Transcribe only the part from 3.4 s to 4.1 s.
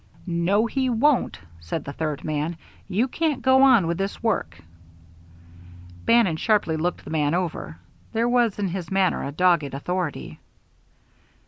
go on with